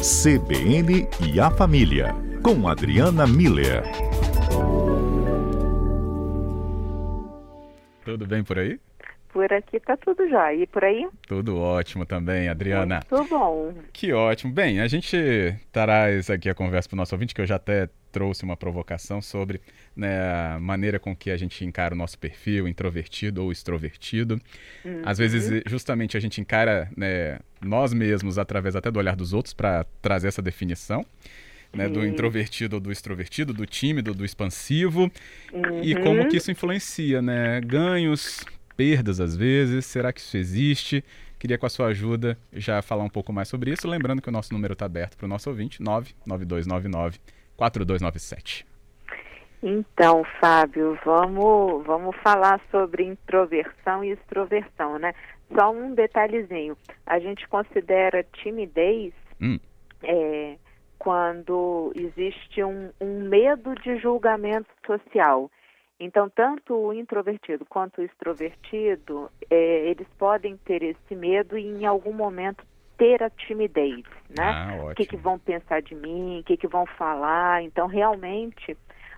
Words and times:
CBN 0.00 1.06
e 1.20 1.38
a 1.38 1.50
Família, 1.50 2.14
com 2.42 2.66
Adriana 2.66 3.26
Miller. 3.26 3.82
Tudo 8.02 8.26
bem 8.26 8.42
por 8.42 8.58
aí? 8.58 8.80
Por 9.32 9.52
aqui 9.52 9.78
tá 9.78 9.96
tudo 9.96 10.28
já. 10.28 10.52
E 10.52 10.66
por 10.66 10.84
aí? 10.84 11.08
Tudo 11.26 11.56
ótimo 11.56 12.04
também, 12.04 12.48
Adriana. 12.48 13.00
Tudo 13.08 13.24
bom. 13.28 13.74
Que 13.92 14.12
ótimo. 14.12 14.52
Bem, 14.52 14.80
a 14.80 14.88
gente 14.88 15.16
traz 15.70 16.28
aqui 16.28 16.48
a 16.48 16.54
conversa 16.54 16.88
para 16.88 16.96
o 16.96 16.98
nosso 16.98 17.14
ouvinte, 17.14 17.34
que 17.34 17.40
eu 17.40 17.46
já 17.46 17.56
até 17.56 17.88
trouxe 18.10 18.42
uma 18.42 18.56
provocação 18.56 19.22
sobre 19.22 19.60
né, 19.94 20.20
a 20.54 20.58
maneira 20.60 20.98
com 20.98 21.14
que 21.14 21.30
a 21.30 21.36
gente 21.36 21.64
encara 21.64 21.94
o 21.94 21.98
nosso 21.98 22.18
perfil, 22.18 22.66
introvertido 22.66 23.44
ou 23.44 23.52
extrovertido. 23.52 24.40
Uhum. 24.84 25.02
Às 25.04 25.18
vezes, 25.18 25.62
justamente, 25.66 26.16
a 26.16 26.20
gente 26.20 26.40
encara 26.40 26.90
né, 26.96 27.38
nós 27.60 27.92
mesmos 27.92 28.36
através 28.36 28.74
até 28.74 28.90
do 28.90 28.98
olhar 28.98 29.14
dos 29.14 29.32
outros 29.32 29.54
para 29.54 29.84
trazer 30.02 30.28
essa 30.28 30.42
definição. 30.42 31.04
Né, 31.72 31.88
do 31.88 32.04
introvertido 32.04 32.74
ou 32.74 32.80
do 32.80 32.90
extrovertido, 32.90 33.54
do 33.54 33.64
tímido, 33.64 34.12
do 34.12 34.24
expansivo, 34.24 35.02
uhum. 35.52 35.84
e 35.84 35.94
como 35.94 36.28
que 36.28 36.36
isso 36.36 36.50
influencia, 36.50 37.22
né? 37.22 37.60
Ganhos, 37.60 38.44
perdas 38.80 39.20
às 39.20 39.36
vezes? 39.36 39.84
Será 39.84 40.10
que 40.10 40.20
isso 40.20 40.38
existe? 40.38 41.04
Queria 41.38 41.58
com 41.58 41.66
a 41.66 41.68
sua 41.68 41.88
ajuda 41.88 42.38
já 42.50 42.80
falar 42.80 43.04
um 43.04 43.10
pouco 43.10 43.30
mais 43.30 43.46
sobre 43.46 43.70
isso, 43.70 43.86
lembrando 43.86 44.22
que 44.22 44.28
o 44.30 44.32
nosso 44.32 44.54
número 44.54 44.72
está 44.72 44.86
aberto 44.86 45.18
para 45.18 45.26
o 45.26 45.28
nosso 45.28 45.50
ouvinte, 45.50 45.82
99299 45.82 47.18
4297. 47.58 48.66
Então, 49.62 50.24
Fábio, 50.40 50.98
vamos, 51.04 51.84
vamos 51.84 52.16
falar 52.22 52.58
sobre 52.70 53.04
introversão 53.04 54.02
e 54.02 54.12
extroversão, 54.12 54.98
né? 54.98 55.12
Só 55.54 55.70
um 55.70 55.94
detalhezinho. 55.94 56.74
A 57.04 57.18
gente 57.18 57.46
considera 57.48 58.24
timidez 58.42 59.12
hum. 59.38 59.58
é, 60.02 60.56
quando 60.98 61.92
existe 61.94 62.64
um, 62.64 62.88
um 62.98 63.28
medo 63.28 63.74
de 63.74 63.98
julgamento 63.98 64.70
social. 64.86 65.50
Então, 66.00 66.30
tanto 66.30 66.74
o 66.74 66.94
introvertido 66.94 67.66
quanto 67.66 68.00
o 68.00 68.04
extrovertido, 68.04 69.30
é, 69.50 69.90
eles 69.90 70.08
podem 70.18 70.56
ter 70.56 70.82
esse 70.82 71.14
medo 71.14 71.58
e 71.58 71.66
em 71.66 71.84
algum 71.84 72.14
momento 72.14 72.64
ter 72.96 73.22
a 73.22 73.28
timidez, 73.28 74.02
né? 74.28 74.44
Ah, 74.44 74.90
o 74.90 74.94
que, 74.94 75.04
que 75.04 75.16
vão 75.16 75.38
pensar 75.38 75.82
de 75.82 75.94
mim, 75.94 76.40
o 76.40 76.44
que, 76.44 76.56
que 76.56 76.66
vão 76.66 76.86
falar. 76.86 77.62
Então, 77.62 77.86
realmente, 77.86 78.76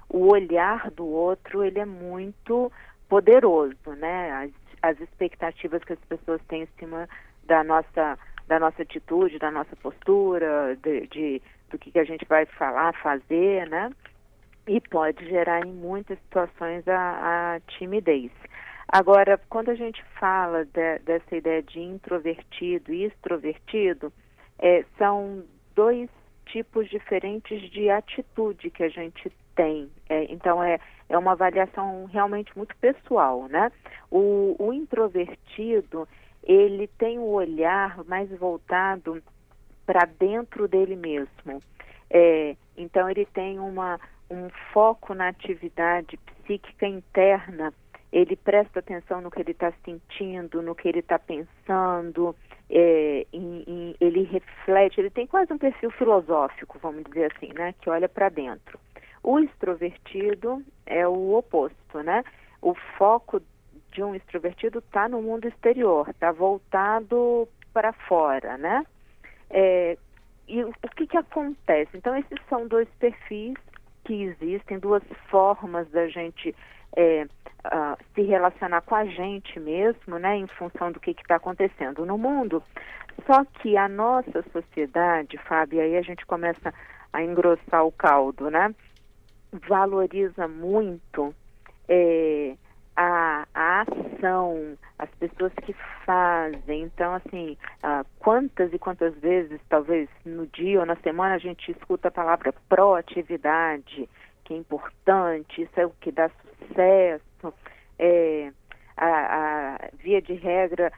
o 0.08 0.32
olhar 0.32 0.90
do 0.90 1.06
outro, 1.06 1.62
ele 1.64 1.78
é 1.78 1.84
muito 1.84 2.70
poderoso, 3.08 3.76
né? 3.96 4.32
As, 4.32 4.50
as 4.82 5.00
expectativas 5.00 5.84
que 5.84 5.92
as 5.92 6.00
pessoas 6.00 6.40
têm 6.48 6.62
em 6.62 6.68
cima 6.80 7.08
da 7.44 7.62
nossa, 7.62 8.18
da 8.48 8.58
nossa 8.58 8.82
atitude, 8.82 9.38
da 9.38 9.52
nossa 9.52 9.76
postura, 9.76 10.76
de, 10.82 11.06
de 11.06 11.42
do 11.70 11.78
que, 11.78 11.92
que 11.92 11.98
a 11.98 12.04
gente 12.04 12.24
vai 12.26 12.44
falar, 12.44 12.92
fazer, 12.94 13.68
né? 13.68 13.90
E 14.66 14.80
pode 14.80 15.24
gerar 15.26 15.66
em 15.66 15.72
muitas 15.72 16.18
situações 16.20 16.86
a, 16.86 17.54
a 17.54 17.60
timidez. 17.78 18.30
Agora, 18.88 19.40
quando 19.48 19.70
a 19.70 19.74
gente 19.74 20.02
fala 20.20 20.64
de, 20.66 20.98
dessa 21.00 21.36
ideia 21.36 21.62
de 21.62 21.80
introvertido 21.80 22.92
e 22.92 23.04
extrovertido, 23.04 24.12
é, 24.58 24.84
são 24.98 25.42
dois 25.74 26.10
tipos 26.46 26.88
diferentes 26.88 27.70
de 27.70 27.88
atitude 27.88 28.70
que 28.70 28.82
a 28.82 28.88
gente 28.88 29.32
tem. 29.54 29.90
É, 30.08 30.24
então, 30.30 30.62
é, 30.62 30.78
é 31.08 31.16
uma 31.16 31.32
avaliação 31.32 32.04
realmente 32.04 32.56
muito 32.56 32.76
pessoal, 32.76 33.48
né? 33.48 33.72
O, 34.10 34.56
o 34.58 34.72
introvertido, 34.72 36.06
ele 36.42 36.86
tem 36.86 37.18
o 37.18 37.28
olhar 37.28 38.04
mais 38.04 38.30
voltado 38.38 39.22
para 39.86 40.06
dentro 40.18 40.68
dele 40.68 40.96
mesmo. 40.96 41.62
É, 42.10 42.56
então, 42.76 43.08
ele 43.08 43.24
tem 43.26 43.58
uma, 43.58 43.98
um 44.32 44.48
foco 44.72 45.14
na 45.14 45.28
atividade 45.28 46.16
psíquica 46.16 46.86
interna, 46.86 47.72
ele 48.10 48.34
presta 48.34 48.78
atenção 48.80 49.20
no 49.20 49.30
que 49.30 49.40
ele 49.40 49.52
está 49.52 49.72
sentindo, 49.84 50.62
no 50.62 50.74
que 50.74 50.88
ele 50.88 51.00
está 51.00 51.18
pensando, 51.18 52.34
é, 52.70 53.26
em, 53.32 53.64
em, 53.66 53.94
ele 54.00 54.22
reflete, 54.22 55.00
ele 55.00 55.10
tem 55.10 55.26
quase 55.26 55.52
um 55.52 55.58
perfil 55.58 55.90
filosófico, 55.90 56.78
vamos 56.80 57.04
dizer 57.04 57.30
assim, 57.34 57.52
né, 57.52 57.74
que 57.80 57.90
olha 57.90 58.08
para 58.08 58.30
dentro. 58.30 58.78
O 59.22 59.38
extrovertido 59.38 60.62
é 60.86 61.06
o 61.06 61.34
oposto, 61.34 62.02
né? 62.02 62.24
O 62.60 62.74
foco 62.98 63.40
de 63.92 64.02
um 64.02 64.14
extrovertido 64.14 64.80
está 64.80 65.08
no 65.08 65.22
mundo 65.22 65.46
exterior, 65.46 66.08
está 66.08 66.32
voltado 66.32 67.48
para 67.72 67.92
fora, 67.92 68.56
né? 68.58 68.84
É, 69.48 69.96
e 70.48 70.64
o 70.64 70.72
que, 70.96 71.06
que 71.06 71.16
acontece? 71.16 71.96
Então, 71.96 72.16
esses 72.16 72.38
são 72.48 72.66
dois 72.66 72.88
perfis 72.98 73.54
que 74.04 74.22
existem, 74.24 74.78
duas 74.78 75.02
formas 75.30 75.88
da 75.90 76.08
gente 76.08 76.54
é, 76.96 77.26
uh, 77.66 77.96
se 78.14 78.22
relacionar 78.22 78.82
com 78.82 78.94
a 78.94 79.04
gente 79.04 79.58
mesmo, 79.60 80.18
né, 80.18 80.36
em 80.36 80.46
função 80.46 80.92
do 80.92 81.00
que 81.00 81.12
está 81.12 81.36
acontecendo 81.36 82.04
no 82.04 82.18
mundo. 82.18 82.62
Só 83.26 83.44
que 83.44 83.76
a 83.76 83.88
nossa 83.88 84.42
sociedade, 84.52 85.38
Fábio, 85.38 85.80
aí 85.80 85.96
a 85.96 86.02
gente 86.02 86.24
começa 86.26 86.72
a 87.12 87.22
engrossar 87.22 87.84
o 87.84 87.92
caldo, 87.92 88.50
né? 88.50 88.74
Valoriza 89.68 90.48
muito 90.48 91.34
é, 91.88 92.56
a, 92.96 93.46
a 93.54 93.82
ação, 93.82 94.76
pessoas 95.28 95.52
que 95.64 95.72
fazem. 96.04 96.82
Então, 96.82 97.14
assim, 97.14 97.56
ah, 97.82 98.04
quantas 98.18 98.72
e 98.72 98.78
quantas 98.78 99.14
vezes, 99.18 99.60
talvez 99.68 100.08
no 100.24 100.46
dia 100.48 100.80
ou 100.80 100.86
na 100.86 100.96
semana, 100.96 101.36
a 101.36 101.38
gente 101.38 101.70
escuta 101.70 102.08
a 102.08 102.10
palavra 102.10 102.52
proatividade, 102.68 104.08
que 104.44 104.54
é 104.54 104.56
importante, 104.56 105.62
isso 105.62 105.78
é 105.78 105.86
o 105.86 105.90
que 106.00 106.10
dá 106.10 106.28
sucesso. 106.28 107.54
É, 107.98 108.50
a, 108.96 109.76
a 109.76 109.78
via 110.02 110.20
de 110.20 110.34
regra, 110.34 110.92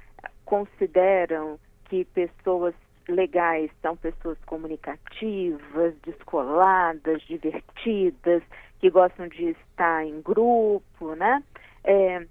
consideram 0.46 1.58
que 1.84 2.06
pessoas 2.06 2.74
legais 3.06 3.70
são 3.82 3.94
pessoas 3.94 4.38
comunicativas, 4.46 5.94
descoladas, 6.02 7.20
divertidas, 7.22 8.42
que 8.80 8.88
gostam 8.88 9.28
de 9.28 9.50
estar 9.50 10.06
em 10.06 10.22
grupo, 10.22 11.14
né? 11.14 11.42
É, 11.84 12.26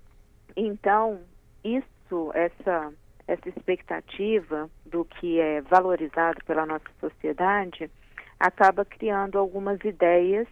então, 0.55 1.21
isso, 1.63 2.31
essa, 2.33 2.93
essa 3.27 3.49
expectativa 3.49 4.69
do 4.85 5.05
que 5.05 5.39
é 5.39 5.61
valorizado 5.61 6.43
pela 6.45 6.65
nossa 6.65 6.89
sociedade, 6.99 7.89
acaba 8.39 8.83
criando 8.83 9.37
algumas 9.37 9.79
ideias, 9.83 10.47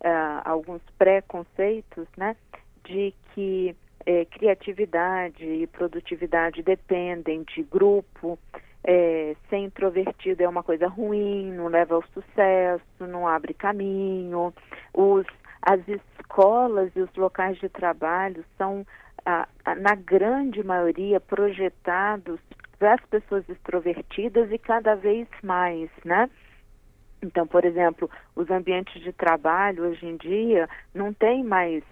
uh, 0.00 0.42
alguns 0.44 0.82
preconceitos, 0.98 2.08
né, 2.16 2.36
de 2.84 3.14
que 3.34 3.76
é, 4.06 4.24
criatividade 4.24 5.44
e 5.44 5.66
produtividade 5.66 6.62
dependem 6.62 7.44
de 7.54 7.62
grupo, 7.62 8.38
é, 8.82 9.36
ser 9.48 9.58
introvertido 9.58 10.42
é 10.42 10.48
uma 10.48 10.62
coisa 10.62 10.88
ruim, 10.88 11.52
não 11.52 11.68
leva 11.68 11.94
ao 11.94 12.04
sucesso, 12.08 12.82
não 13.00 13.28
abre 13.28 13.52
caminho, 13.52 14.54
os, 14.94 15.26
as 15.62 15.80
escolas 15.86 16.90
e 16.96 17.00
os 17.00 17.14
locais 17.14 17.58
de 17.58 17.68
trabalho 17.68 18.44
são, 18.56 18.86
ah, 19.26 19.46
na 19.76 19.94
grande 19.94 20.62
maioria, 20.62 21.20
projetados 21.20 22.40
para 22.78 22.94
as 22.94 23.00
pessoas 23.06 23.48
extrovertidas 23.48 24.50
e 24.50 24.58
cada 24.58 24.94
vez 24.94 25.28
mais, 25.42 25.90
né? 26.04 26.28
Então, 27.22 27.46
por 27.46 27.64
exemplo, 27.64 28.10
os 28.34 28.50
ambientes 28.50 29.02
de 29.02 29.12
trabalho 29.12 29.84
hoje 29.84 30.06
em 30.06 30.16
dia 30.16 30.68
não 30.94 31.12
tem 31.12 31.44
mais 31.44 31.84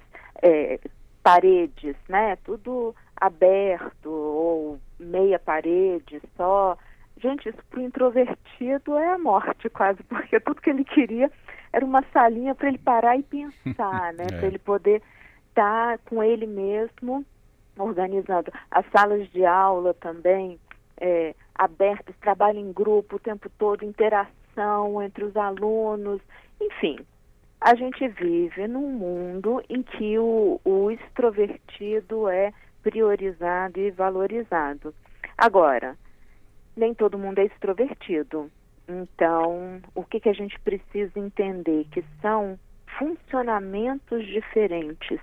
é, 0.43 0.81
paredes, 1.23 1.95
né? 2.09 2.37
Tudo 2.37 2.95
aberto 3.15 4.11
ou 4.11 4.81
meia 4.99 5.39
parede 5.39 6.23
só. 6.37 6.77
Gente, 7.21 7.49
isso 7.49 7.59
para 7.69 7.81
o 7.81 7.83
introvertido 7.83 8.97
é 8.97 9.13
a 9.13 9.19
morte 9.19 9.69
quase, 9.71 10.03
porque 10.05 10.41
tudo 10.41 10.63
que 10.63 10.71
ele 10.71 10.85
queria 10.85 11.31
era 11.73 11.85
uma 11.85 12.03
salinha 12.13 12.55
para 12.55 12.69
ele 12.69 12.79
parar 12.79 13.19
e 13.19 13.23
pensar, 13.23 14.15
né? 14.15 14.27
é. 14.33 14.39
Para 14.39 14.47
ele 14.47 14.59
poder 14.59 15.03
estar 15.59 15.99
tá 15.99 16.05
com 16.09 16.23
ele 16.23 16.47
mesmo 16.47 17.25
organizando. 17.77 18.53
As 18.71 18.87
salas 18.91 19.29
de 19.31 19.45
aula 19.45 19.93
também 19.95 20.59
é, 21.01 21.35
abertas, 21.55 22.15
trabalho 22.21 22.59
em 22.59 22.73
grupo 22.73 23.17
o 23.17 23.21
tempo 23.21 23.51
todo, 23.59 23.85
interação 23.85 25.03
entre 25.03 25.25
os 25.25 25.37
alunos, 25.37 26.21
enfim. 26.61 26.99
A 27.61 27.75
gente 27.75 28.07
vive 28.09 28.69
num 28.69 28.91
mundo 28.91 29.63
em 29.69 29.83
que 29.83 30.19
o, 30.19 30.61
o 30.65 30.91
extrovertido 30.91 32.29
é 32.29 32.53
priorizado 32.83 33.81
e 33.81 33.91
valorizado. 33.91 34.95
Agora, 35.37 35.97
nem 36.77 36.95
todo 36.95 37.19
mundo 37.19 37.41
é 37.41 37.45
extrovertido. 37.45 38.51
Então, 38.89 39.81
o 39.95 40.05
que, 40.05 40.21
que 40.21 40.29
a 40.29 40.33
gente 40.33 40.59
precisa 40.61 41.19
entender? 41.19 41.87
Que 41.91 42.05
são 42.23 42.59
funcionamentos 42.97 44.25
diferentes 44.27 45.21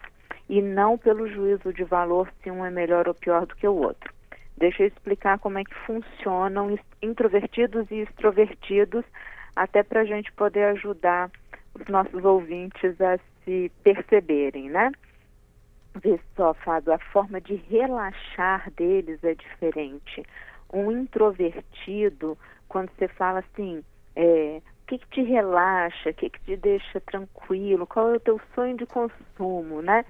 e 0.48 0.62
não 0.62 0.98
pelo 0.98 1.28
juízo 1.28 1.74
de 1.74 1.84
valor 1.84 2.32
se 2.42 2.52
um 2.52 2.66
é 2.66 2.70
melhor 2.70 3.08
ou 3.08 3.14
pior 3.14 3.46
do 3.46 3.56
que 3.56 3.68
o 3.68 3.76
outro. 3.76 4.14
Deixa 4.58 4.84
eu 4.84 4.88
explicar 4.88 5.40
como 5.40 5.58
é 5.58 5.64
que 5.64 5.76
funcionam 5.86 6.78
introvertidos 7.02 7.90
e 7.92 8.02
extrovertidos, 8.02 9.04
até 9.56 9.84
para 9.84 10.02
a 10.02 10.06
gente 10.06 10.32
poder 10.34 10.64
ajudar 10.66 11.30
os 11.74 11.86
nossos 11.88 12.24
ouvintes 12.24 13.00
a 13.02 13.18
se 13.44 13.72
perceberem, 13.84 14.70
né? 14.70 14.92
Vê 16.02 16.20
só, 16.36 16.54
Fábio, 16.54 16.94
a 16.94 17.00
forma 17.00 17.40
de 17.40 17.56
relaxar 17.56 18.70
deles 18.72 19.24
é 19.24 19.34
diferente. 19.34 20.24
Um 20.74 20.92
introvertido, 20.92 22.38
quando 22.68 22.90
você 22.92 23.08
fala 23.08 23.40
assim, 23.40 23.84
é, 24.16 24.62
o 24.84 24.88
que, 24.88 24.98
que 24.98 25.08
te 25.08 25.22
relaxa, 25.22 26.10
o 26.10 26.14
que, 26.14 26.30
que 26.30 26.40
te 26.42 26.58
deixa 26.58 27.00
tranquilo, 27.02 27.88
qual 27.88 28.12
é 28.12 28.16
o 28.18 28.20
teu 28.20 28.40
sonho 28.54 28.78
de 28.78 28.86
consumo, 28.86 29.82
né? 29.82 30.06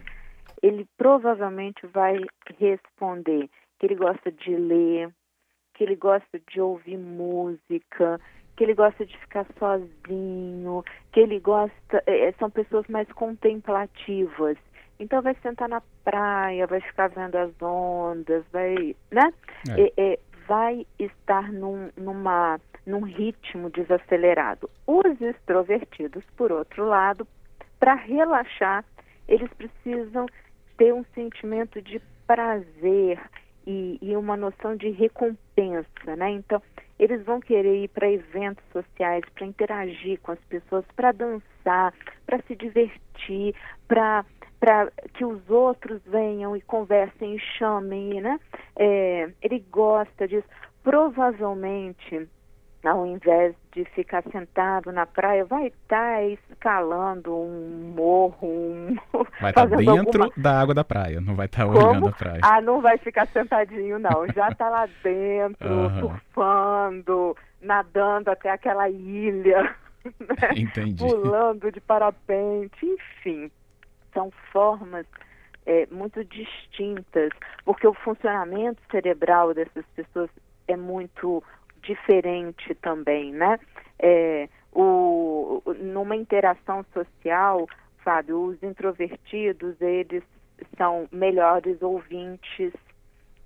Ele 0.66 0.88
provavelmente 0.98 1.86
vai 1.86 2.20
responder 2.58 3.48
que 3.78 3.86
ele 3.86 3.94
gosta 3.94 4.32
de 4.32 4.56
ler, 4.56 5.14
que 5.76 5.84
ele 5.84 5.96
gosta 5.96 6.42
de 6.52 6.60
ouvir 6.60 6.98
música, 6.98 8.20
que 8.58 8.64
ele 8.64 8.74
gosta 8.74 9.06
de 9.06 9.16
ficar 9.20 9.46
sozinho, 9.60 10.84
que 11.12 11.20
ele 11.20 11.40
gosta. 11.40 12.02
É, 12.08 12.32
são 12.40 12.50
pessoas 12.50 12.88
mais 12.88 13.08
contemplativas. 13.12 14.58
Então 15.00 15.22
vai 15.22 15.36
sentar 15.44 15.70
na 15.70 15.84
praia, 16.04 16.66
vai 16.66 16.82
ficar 16.82 17.10
vendo 17.10 17.36
as 17.36 17.52
ondas, 17.62 18.44
vai, 18.52 18.96
né? 19.12 19.32
É. 19.70 20.14
É, 20.14 20.20
vai 20.48 20.88
estar 20.98 21.52
num, 21.54 21.92
numa, 21.96 22.60
num 22.88 23.02
ritmo 23.02 23.70
desacelerado. 23.70 24.68
Os 24.88 25.22
extrovertidos, 25.22 26.24
por 26.36 26.52
outro 26.52 26.88
lado, 26.88 27.28
para 27.80 27.94
relaxar, 27.94 28.84
eles 29.28 29.52
precisam 29.54 30.26
ter 30.78 30.94
um 30.94 31.04
sentimento 31.14 31.82
de 31.82 32.02
prazer 32.28 33.20
e, 33.66 33.98
e 34.02 34.16
uma 34.16 34.38
noção 34.38 34.76
de 34.76 34.90
recompensa, 34.90 36.16
né? 36.16 36.32
Então, 36.32 36.62
eles 36.98 37.24
vão 37.24 37.40
querer 37.40 37.84
ir 37.84 37.88
para 37.90 38.10
eventos 38.10 38.64
sociais, 38.72 39.24
para 39.34 39.46
interagir 39.46 40.20
com 40.22 40.32
as 40.32 40.40
pessoas, 40.46 40.86
para 40.96 41.12
dançar, 41.12 41.94
para 42.26 42.42
se 42.44 42.56
divertir, 42.56 43.56
para 43.88 44.26
para 44.58 44.90
que 45.14 45.24
os 45.24 45.48
outros 45.50 46.02
venham 46.08 46.56
e 46.56 46.62
conversem 46.62 47.36
e 47.36 47.40
chamem, 47.40 48.20
né? 48.22 48.40
É, 48.76 49.30
ele 49.42 49.60
gosta 49.70 50.28
disso. 50.28 50.48
Provavelmente 50.82 52.28
ao 52.88 53.06
invés 53.06 53.56
de 53.72 53.84
ficar 53.86 54.24
sentado 54.32 54.92
na 54.92 55.06
praia, 55.06 55.44
vai 55.46 55.68
estar 55.68 56.18
tá 56.18 56.24
escalando 56.24 57.36
um 57.36 57.94
morro, 57.96 58.48
um... 58.48 58.96
vai 59.42 59.52
estar 59.52 59.68
tá 59.68 59.76
dentro 59.76 60.24
alguma... 60.24 60.32
da 60.38 60.62
água 60.62 60.74
da 60.74 60.84
praia, 60.84 61.20
não 61.20 61.36
vai 61.36 61.46
estar 61.48 61.66
tá 61.66 61.72
olhando 61.72 62.08
a 62.08 62.12
praia. 62.12 62.40
Ah, 62.44 62.62
não 62.62 62.82
vai 62.82 62.98
ficar 62.98 63.28
sentadinho 63.28 64.00
não, 64.00 64.28
já 64.34 64.50
está 64.50 64.70
lá 64.70 64.88
dentro, 65.04 65.70
uhum. 65.70 66.00
surfando, 66.00 67.36
nadando 67.62 68.30
até 68.30 68.52
aquela 68.52 68.90
ilha, 68.90 69.76
né? 70.20 70.50
Entendi. 70.56 71.04
pulando 71.04 71.72
de 71.72 71.82
parapente, 71.82 72.86
enfim, 72.86 73.52
são 74.14 74.32
formas 74.52 75.06
é, 75.66 75.88
muito 75.92 76.24
distintas, 76.24 77.32
porque 77.64 77.88
o 77.88 77.94
funcionamento 77.94 78.82
cerebral 78.92 79.54
dessas 79.54 79.86
pessoas 79.96 80.30
é 80.68 80.78
muito 80.78 81.44
diferente 81.86 82.74
também, 82.76 83.32
né? 83.32 83.60
É, 84.00 84.50
o, 84.74 85.62
numa 85.80 86.16
interação 86.16 86.86
social, 86.94 87.68
Fábio, 88.04 88.42
os 88.42 88.62
introvertidos, 88.62 89.80
eles 89.80 90.24
são 90.78 91.08
melhores 91.12 91.82
ouvintes, 91.82 92.74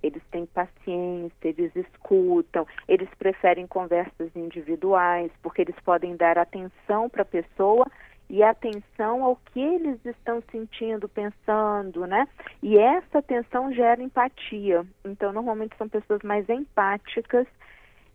eles 0.02 0.22
têm 0.30 0.46
paciência, 0.46 1.34
eles 1.48 1.74
escutam, 1.76 2.66
eles 2.88 3.08
preferem 3.18 3.66
conversas 3.66 4.34
individuais, 4.34 5.30
porque 5.42 5.62
eles 5.62 5.76
podem 5.84 6.16
dar 6.16 6.38
atenção 6.38 7.08
para 7.08 7.22
a 7.22 7.26
pessoa 7.26 7.86
e 8.28 8.42
atenção 8.42 9.24
ao 9.24 9.36
que 9.36 9.60
eles 9.60 9.98
estão 10.04 10.42
sentindo, 10.52 11.08
pensando, 11.08 12.06
né? 12.06 12.28
E 12.62 12.78
essa 12.78 13.18
atenção 13.18 13.72
gera 13.72 14.00
empatia. 14.00 14.86
Então, 15.04 15.32
normalmente 15.32 15.76
são 15.76 15.88
pessoas 15.88 16.22
mais 16.22 16.48
empáticas 16.48 17.46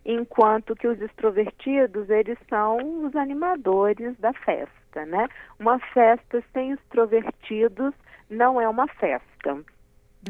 enquanto 0.06 0.76
que 0.76 0.86
os 0.86 1.00
extrovertidos, 1.00 2.08
eles 2.08 2.38
são 2.48 3.04
os 3.04 3.16
animadores 3.16 4.16
da 4.18 4.32
festa, 4.32 5.04
né? 5.04 5.28
Uma 5.58 5.80
festa 5.80 6.42
sem 6.52 6.70
extrovertidos 6.70 7.92
não 8.30 8.60
é 8.60 8.68
uma 8.68 8.86
festa. 8.86 9.58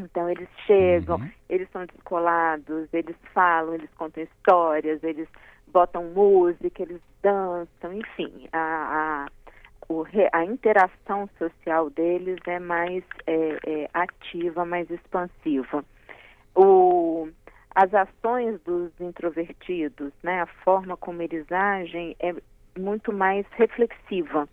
Então 0.01 0.29
eles 0.29 0.49
chegam, 0.65 1.17
uhum. 1.17 1.29
eles 1.47 1.69
são 1.71 1.85
descolados, 1.85 2.91
eles 2.91 3.15
falam, 3.33 3.75
eles 3.75 3.89
contam 3.97 4.23
histórias, 4.23 5.03
eles 5.03 5.27
botam 5.67 6.05
música, 6.05 6.81
eles 6.81 7.01
dançam, 7.21 7.93
enfim, 7.93 8.47
a, 8.51 9.27
a, 9.27 9.27
o, 9.89 10.05
a 10.33 10.45
interação 10.45 11.29
social 11.37 11.89
deles 11.91 12.39
é 12.47 12.59
mais 12.59 13.03
é, 13.27 13.57
é, 13.65 13.89
ativa, 13.93 14.65
mais 14.65 14.89
expansiva. 14.89 15.83
O, 16.55 17.06
as 17.77 17.93
ações 17.93 18.59
dos 18.63 18.89
introvertidos, 18.99 20.11
né, 20.23 20.41
a 20.41 20.47
forma 20.47 20.97
como 20.97 21.21
eles 21.21 21.45
agem 21.51 22.15
é 22.19 22.33
muito 22.75 23.13
mais 23.13 23.45
reflexiva. 23.51 24.49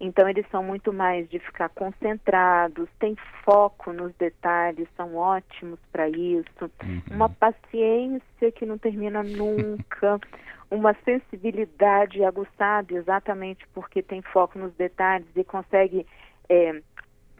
Então 0.00 0.28
eles 0.28 0.44
são 0.50 0.64
muito 0.64 0.92
mais 0.92 1.30
de 1.30 1.38
ficar 1.38 1.68
concentrados, 1.68 2.88
têm 2.98 3.16
foco 3.44 3.92
nos 3.92 4.12
detalhes, 4.16 4.88
são 4.96 5.14
ótimos 5.14 5.78
para 5.92 6.08
isso. 6.08 6.68
Uhum. 6.82 7.02
Uma 7.12 7.28
paciência 7.28 8.50
que 8.52 8.66
não 8.66 8.76
termina 8.78 9.22
nunca, 9.22 10.18
uma 10.68 10.92
sensibilidade 11.04 12.24
aguçada 12.24 12.92
exatamente 12.92 13.64
porque 13.72 14.02
tem 14.02 14.22
foco 14.22 14.58
nos 14.58 14.74
detalhes 14.74 15.28
e 15.36 15.44
consegue 15.44 16.04
é, 16.48 16.82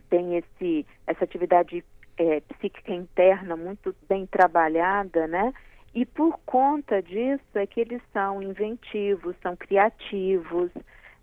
tem 0.08 0.37
esse 0.37 0.87
essa 1.05 1.25
atividade 1.25 1.84
é, 2.16 2.40
psíquica 2.40 2.92
interna 2.92 3.56
muito 3.56 3.94
bem 4.08 4.26
trabalhada, 4.26 5.26
né? 5.26 5.52
E 5.94 6.04
por 6.04 6.38
conta 6.44 7.02
disso 7.02 7.42
é 7.54 7.66
que 7.66 7.80
eles 7.80 8.02
são 8.12 8.42
inventivos, 8.42 9.34
são 9.42 9.56
criativos, 9.56 10.70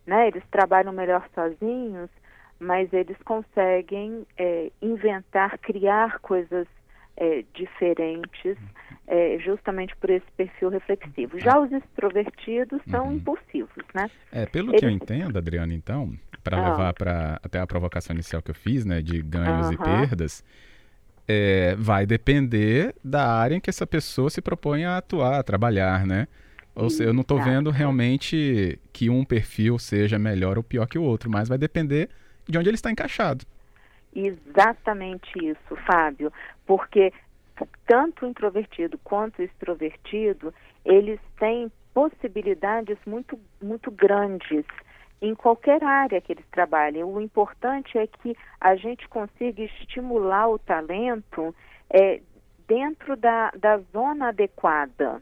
né? 0.06 0.28
Eles 0.28 0.44
trabalham 0.50 0.92
melhor 0.92 1.28
sozinhos, 1.34 2.10
mas 2.60 2.92
eles 2.92 3.18
conseguem 3.24 4.26
é, 4.38 4.72
inventar, 4.82 5.58
criar 5.60 6.20
coisas 6.20 6.68
é, 7.16 7.44
diferentes, 7.54 8.58
é, 9.08 9.38
justamente 9.40 9.96
por 9.98 10.10
esse 10.10 10.26
perfil 10.36 10.70
reflexivo. 10.70 11.38
Já 11.40 11.60
os 11.60 11.72
extrovertidos 11.72 12.82
são 12.90 13.06
uhum. 13.06 13.14
impulsivos, 13.14 13.86
né? 13.94 14.10
É, 14.32 14.46
pelo 14.46 14.72
eles... 14.72 14.80
que 14.80 14.86
eu 14.86 14.90
entendo, 14.90 15.38
Adriana, 15.38 15.74
então, 15.74 16.14
para 16.44 16.58
ah. 16.58 16.72
levar 16.72 16.94
para 16.94 17.40
até 17.44 17.60
a 17.60 17.68
provocação 17.68 18.16
inicial 18.16 18.42
que 18.42 18.52
eu 18.52 18.56
fiz, 18.56 18.86
né, 18.86 19.02
de 19.02 19.22
ganhos 19.22 19.68
uhum. 19.68 19.74
e 19.74 19.78
perdas, 19.78 20.44
é, 21.28 21.76
vai 21.78 22.06
depender 22.06 22.96
da 23.04 23.28
área 23.28 23.56
em 23.56 23.60
que 23.60 23.70
essa 23.70 23.88
pessoa 23.88 24.30
se 24.30 24.42
propõe 24.42 24.86
a 24.86 24.98
atuar, 24.98 25.40
a 25.40 25.44
trabalhar, 25.44 26.06
né? 26.06 26.28
Ou 26.76 26.90
seja, 26.90 27.10
eu 27.10 27.14
não 27.14 27.22
estou 27.22 27.40
vendo 27.40 27.70
realmente 27.70 28.80
que 28.92 29.10
um 29.10 29.24
perfil 29.24 29.78
seja 29.78 30.18
melhor 30.18 30.58
ou 30.58 30.64
pior 30.64 30.88
que 30.88 30.98
o 30.98 31.04
outro, 31.04 31.30
mas 31.30 31.48
vai 31.48 31.58
depender 31.58 32.10
de 32.48 32.58
onde 32.58 32.68
ele 32.68 32.76
está 32.76 32.90
encaixado. 32.90 33.46
Exatamente 34.16 35.32
isso, 35.38 35.76
Fábio, 35.86 36.34
porque 36.66 37.14
tanto 37.86 38.26
o 38.26 38.30
introvertido 38.30 38.98
quanto 39.04 39.40
o 39.40 39.44
extrovertido, 39.44 40.54
eles 40.84 41.20
têm 41.40 41.72
possibilidades 41.94 42.98
muito, 43.06 43.40
muito 43.62 43.92
grandes 43.92 44.66
em 45.24 45.34
qualquer 45.34 45.82
área 45.82 46.20
que 46.20 46.34
eles 46.34 46.46
trabalhem. 46.52 47.02
O 47.06 47.22
importante 47.22 47.98
é 47.98 48.06
que 48.06 48.36
a 48.60 48.76
gente 48.76 49.08
consiga 49.08 49.64
estimular 49.64 50.50
o 50.50 50.60
talento 50.60 51.56
é, 51.90 52.20
dentro 52.68 53.16
da, 53.16 53.50
da 53.52 53.78
zona 53.94 54.28
adequada, 54.28 55.22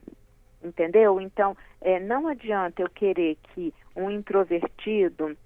entendeu? 0.64 1.22
Então, 1.22 1.56
é, 1.80 2.00
não 2.00 2.28
adianta 2.28 2.82
eu 2.82 2.90
querer 2.90 3.38
que 3.54 3.72
um 3.96 4.10
introvertido 4.10 5.38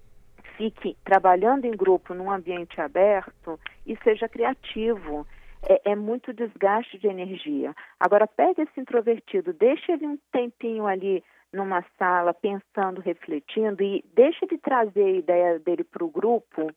fique 0.56 0.96
trabalhando 1.04 1.66
em 1.66 1.76
grupo 1.76 2.14
num 2.14 2.32
ambiente 2.32 2.80
aberto 2.80 3.60
e 3.86 3.98
seja 4.06 4.30
criativo. 4.30 5.28
É, 5.68 5.92
é, 5.92 5.96
muito 5.96 6.32
desgaste 6.32 6.98
de 7.00 7.08
energia. 7.08 7.76
Agora, 8.00 8.28
pega 8.28 8.62
esse 8.62 8.80
introvertido, 8.80 9.52
deixa 9.52 9.94
ele 9.94 10.06
um 10.06 10.18
tempinho 10.32 10.86
ali 10.86 11.24
numa 11.56 11.84
sala 11.98 12.34
pensando, 12.34 13.02
refletindo 13.02 13.82
e 13.82 14.04
deixa 14.14 14.46
ele 14.46 14.58
trazer 14.58 15.04
a 15.04 15.12
ideia 15.12 15.60
dele 15.60 15.84
para 15.84 16.04
o 16.04 16.10
grupo 16.10 16.72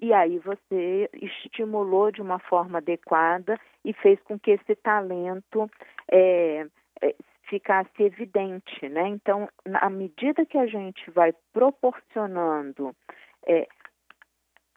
e 0.00 0.12
aí 0.12 0.38
você 0.38 1.10
estimulou 1.12 2.12
de 2.12 2.22
uma 2.22 2.38
forma 2.38 2.78
adequada 2.78 3.58
e 3.84 3.92
fez 3.92 4.20
com 4.22 4.38
que 4.38 4.52
esse 4.52 4.76
talento 4.76 5.68
é, 6.10 6.66
é, 7.02 7.14
ficasse 7.48 8.02
evidente, 8.02 8.88
né? 8.88 9.08
Então, 9.08 9.48
à 9.74 9.90
medida 9.90 10.46
que 10.46 10.56
a 10.56 10.66
gente 10.66 11.10
vai 11.10 11.34
proporcionando 11.52 12.94
é, 13.46 13.66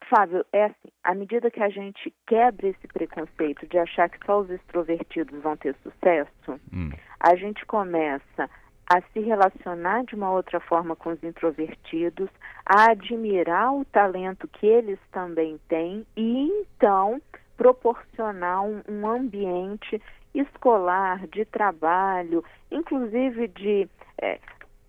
Fábio, 0.10 0.44
é 0.52 0.66
assim, 0.66 0.90
à 1.04 1.14
medida 1.14 1.52
que 1.52 1.62
a 1.62 1.70
gente 1.70 2.14
quebra 2.28 2.68
esse 2.68 2.88
preconceito 2.88 3.66
de 3.68 3.78
achar 3.78 4.10
que 4.10 4.26
só 4.26 4.42
os 4.42 4.50
extrovertidos 4.50 5.42
vão 5.42 5.56
ter 5.56 5.76
sucesso, 5.84 6.60
hum. 6.74 6.90
a 7.20 7.36
gente 7.36 7.66
começa 7.66 8.50
a 8.92 9.02
se 9.14 9.22
relacionar 9.22 10.04
de 10.04 10.16
uma 10.16 10.30
outra 10.30 10.60
forma 10.60 10.98
com 10.98 11.12
os 11.12 11.24
introvertidos, 11.24 12.30
a 12.66 12.92
admirar 12.92 13.74
o 13.74 13.86
talento 13.86 14.50
que 14.50 14.68
eles 14.68 15.00
também 15.14 15.58
têm 15.70 16.06
e 16.18 16.48
então 16.48 17.22
proporcionar 17.56 18.64
um, 18.64 18.82
um 18.90 19.08
ambiente 19.08 20.02
escolar, 20.36 21.26
de 21.28 21.46
trabalho, 21.46 22.44
inclusive 22.70 23.48
de, 23.48 23.88
é, 24.22 24.40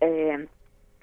é, 0.00 0.46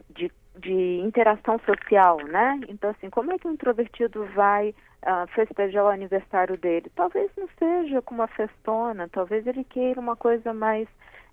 de, 0.10 0.29
de, 0.58 1.00
interação 1.00 1.58
social, 1.60 2.18
né? 2.27 2.60
Então, 2.68 2.89
assim, 2.89 3.10
como 3.10 3.32
é 3.32 3.39
que 3.39 3.48
o 3.48 3.51
introvertido 3.51 4.25
vai 4.36 4.70
uh, 5.03 5.27
festejar 5.36 5.86
o 5.86 5.89
aniversário 5.89 6.58
dele? 6.58 6.91
Talvez 6.96 7.32
não 7.38 7.48
seja 7.58 8.01
com 8.01 8.15
uma 8.15 8.27
festona, 8.27 9.08
talvez 9.08 9.48
ele 9.48 9.63
queira 9.63 10.01
uma 10.01 10.18
coisa 10.18 10.53
mais 10.53 10.88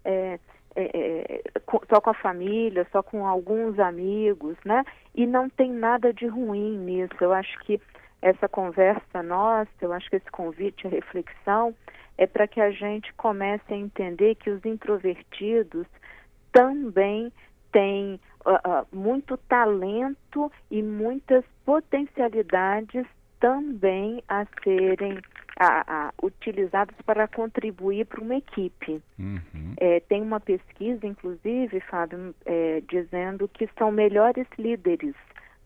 é, 0.05 0.39
é, 0.77 1.37
é 1.37 1.43
só 1.89 2.01
com 2.01 2.11
a 2.11 2.15
família, 2.15 2.87
só 2.93 3.03
com 3.03 3.27
alguns 3.27 3.79
amigos, 3.79 4.57
né? 4.65 4.85
E 5.15 5.27
não 5.27 5.49
tem 5.49 5.73
nada 5.73 6.13
de 6.13 6.27
ruim 6.27 6.79
nisso. 6.79 7.15
Eu 7.21 7.33
acho 7.33 7.59
que 7.61 7.81
essa 8.23 8.49
conversa 8.49 9.23
nossa, 9.23 9.71
eu 9.81 9.93
acho 9.93 10.09
que 10.11 10.17
esse 10.17 10.31
convite 10.31 10.87
à 10.87 10.91
reflexão 10.91 11.75
é 12.19 12.27
para 12.27 12.47
que 12.47 12.61
a 12.61 12.71
gente 12.71 13.13
comece 13.15 13.73
a 13.73 13.77
entender 13.77 14.35
que 14.37 14.51
os 14.51 14.65
introvertidos 14.65 15.87
também 16.53 17.33
têm 17.73 18.19
uh, 18.47 18.53
uh, 18.53 18.87
muito 18.91 19.37
talento 19.37 20.51
e 20.71 20.83
muitas 20.83 21.45
potencialidades 21.65 23.07
também 23.39 24.23
a 24.29 24.47
serem 24.65 25.19
a, 25.59 26.09
a, 26.09 26.13
utilizadas 26.23 26.95
para 27.05 27.27
contribuir 27.27 28.07
para 28.07 28.21
uma 28.21 28.37
equipe. 28.37 29.03
Uhum. 29.19 29.75
É, 29.79 30.01
tem 30.01 30.21
uma 30.21 30.39
pesquisa, 30.39 31.07
inclusive, 31.07 31.81
Fábio, 31.81 32.35
é, 32.45 32.83
dizendo 32.89 33.49
que 33.49 33.69
são 33.79 33.91
melhores 33.91 34.47
líderes 34.59 35.15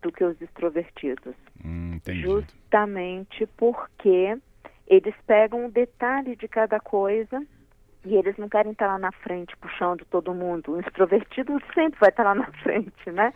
do 0.00 0.12
que 0.12 0.24
os 0.24 0.40
extrovertidos. 0.40 1.34
Hum, 1.64 2.00
justamente 2.06 3.46
porque 3.56 4.38
eles 4.86 5.14
pegam 5.26 5.66
um 5.66 5.70
detalhe 5.70 6.36
de 6.36 6.48
cada 6.48 6.80
coisa 6.80 7.44
e 8.04 8.16
eles 8.16 8.36
não 8.38 8.48
querem 8.48 8.72
estar 8.72 8.86
lá 8.86 8.98
na 8.98 9.12
frente 9.12 9.56
puxando 9.58 10.04
todo 10.06 10.34
mundo. 10.34 10.72
O 10.72 10.80
extrovertido 10.80 11.60
sempre 11.74 11.98
vai 12.00 12.08
estar 12.08 12.24
lá 12.24 12.34
na 12.34 12.50
frente, 12.62 13.10
né? 13.10 13.32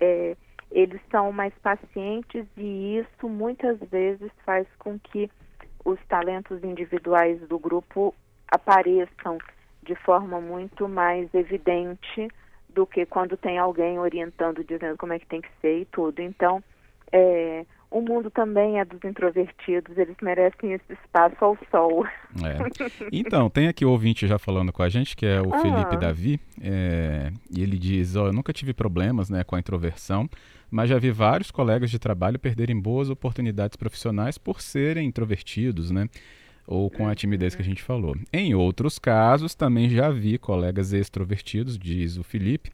É, 0.00 0.36
eles 0.70 1.00
são 1.10 1.30
mais 1.32 1.52
pacientes 1.62 2.46
e 2.56 2.98
isso 2.98 3.28
muitas 3.28 3.78
vezes 3.90 4.30
faz 4.44 4.66
com 4.78 4.98
que 4.98 5.30
os 5.84 5.98
talentos 6.08 6.62
individuais 6.62 7.40
do 7.48 7.58
grupo 7.58 8.14
apareçam 8.50 9.38
de 9.82 9.94
forma 9.94 10.40
muito 10.40 10.88
mais 10.88 11.32
evidente 11.34 12.28
do 12.68 12.86
que 12.86 13.04
quando 13.06 13.36
tem 13.36 13.58
alguém 13.58 13.98
orientando, 13.98 14.62
dizendo 14.62 14.96
como 14.96 15.12
é 15.12 15.18
que 15.18 15.26
tem 15.26 15.40
que 15.40 15.50
ser 15.60 15.80
e 15.80 15.84
tudo. 15.86 16.20
Então, 16.20 16.62
é, 17.12 17.64
o 17.90 18.00
mundo 18.00 18.30
também 18.30 18.78
é 18.78 18.84
dos 18.84 19.02
introvertidos, 19.02 19.98
eles 19.98 20.16
merecem 20.22 20.72
esse 20.72 20.92
espaço 20.92 21.44
ao 21.44 21.58
sol. 21.70 22.06
É. 22.06 22.70
Então, 23.12 23.50
tem 23.50 23.66
aqui 23.66 23.84
o 23.84 23.90
ouvinte 23.90 24.26
já 24.26 24.38
falando 24.38 24.72
com 24.72 24.82
a 24.82 24.88
gente, 24.88 25.16
que 25.16 25.26
é 25.26 25.40
o 25.40 25.52
ah. 25.52 25.58
Felipe 25.58 25.96
Davi, 25.96 26.40
é, 26.62 27.32
e 27.50 27.62
ele 27.62 27.76
diz, 27.76 28.14
oh, 28.14 28.26
eu 28.26 28.32
nunca 28.32 28.52
tive 28.52 28.72
problemas 28.72 29.28
né, 29.28 29.42
com 29.42 29.56
a 29.56 29.58
introversão, 29.58 30.28
mas 30.70 30.88
já 30.88 30.98
vi 30.98 31.10
vários 31.10 31.50
colegas 31.50 31.90
de 31.90 31.98
trabalho 31.98 32.38
perderem 32.38 32.78
boas 32.78 33.10
oportunidades 33.10 33.76
profissionais 33.76 34.38
por 34.38 34.60
serem 34.60 35.08
introvertidos, 35.08 35.90
né? 35.90 36.08
Ou 36.66 36.88
com 36.88 37.08
a 37.08 37.14
timidez 37.14 37.54
que 37.54 37.62
a 37.62 37.64
gente 37.64 37.82
falou. 37.82 38.16
Em 38.32 38.54
outros 38.54 38.98
casos, 38.98 39.54
também 39.54 39.88
já 39.90 40.10
vi 40.10 40.38
colegas 40.38 40.92
extrovertidos, 40.92 41.76
diz 41.76 42.16
o 42.16 42.22
Felipe, 42.22 42.70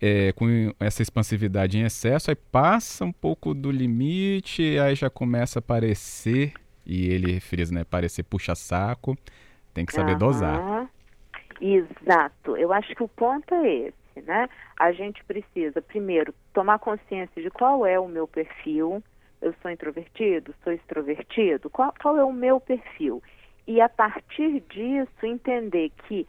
é, 0.00 0.32
com 0.32 0.74
essa 0.78 1.02
expansividade 1.02 1.78
em 1.78 1.82
excesso, 1.82 2.30
aí 2.30 2.36
passa 2.36 3.04
um 3.04 3.12
pouco 3.12 3.54
do 3.54 3.70
limite, 3.70 4.78
aí 4.78 4.94
já 4.94 5.08
começa 5.08 5.58
a 5.60 5.62
parecer, 5.62 6.52
e 6.84 7.06
ele 7.06 7.40
frisa, 7.40 7.72
né, 7.72 7.84
parecer 7.84 8.22
puxa-saco, 8.24 9.16
tem 9.72 9.86
que 9.86 9.92
saber 9.92 10.12
uhum. 10.12 10.18
dosar. 10.18 10.90
Exato, 11.60 12.56
eu 12.56 12.72
acho 12.72 12.94
que 12.94 13.02
o 13.02 13.08
ponto 13.08 13.54
é 13.54 13.86
esse, 13.86 14.03
né? 14.22 14.48
A 14.78 14.92
gente 14.92 15.24
precisa, 15.24 15.80
primeiro, 15.82 16.34
tomar 16.52 16.78
consciência 16.78 17.42
de 17.42 17.50
qual 17.50 17.86
é 17.86 17.98
o 17.98 18.08
meu 18.08 18.26
perfil, 18.26 19.02
eu 19.40 19.54
sou 19.60 19.70
introvertido, 19.70 20.54
sou 20.62 20.72
extrovertido, 20.72 21.68
qual, 21.68 21.92
qual 22.00 22.16
é 22.16 22.24
o 22.24 22.32
meu 22.32 22.58
perfil? 22.60 23.22
E 23.66 23.80
a 23.80 23.88
partir 23.88 24.60
disso 24.68 25.24
entender 25.24 25.90
que 26.06 26.26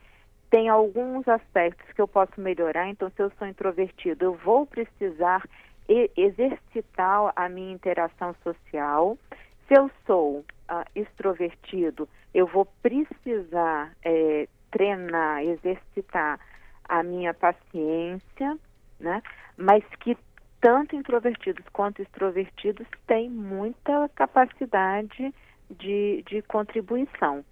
tem 0.49 0.69
alguns 0.69 1.27
aspectos 1.27 1.91
que 1.93 2.01
eu 2.01 2.07
posso 2.07 2.39
melhorar, 2.39 2.87
então 2.87 3.09
se 3.09 3.21
eu 3.21 3.31
sou 3.37 3.47
introvertido, 3.47 4.25
eu 4.25 4.33
vou 4.33 4.65
precisar 4.65 5.43
exercitar 6.15 7.31
a 7.35 7.49
minha 7.49 7.73
interação 7.73 8.35
social. 8.43 9.17
Se 9.67 9.77
eu 9.77 9.89
sou 10.05 10.39
uh, 10.39 10.85
extrovertido, 10.95 12.07
eu 12.33 12.47
vou 12.47 12.65
precisar 12.81 13.93
é, 14.03 14.47
treinar, 14.71 15.43
exercitar 15.43 16.39
a 16.87 17.03
minha 17.03 17.33
paciência, 17.33 18.57
né? 18.99 19.21
Mas 19.57 19.83
que 19.99 20.17
tanto 20.61 20.95
introvertidos 20.95 21.63
quanto 21.71 22.01
extrovertidos 22.01 22.87
têm 23.05 23.29
muita 23.29 24.09
capacidade 24.15 25.33
de, 25.69 26.23
de 26.27 26.41
contribuição. 26.43 27.43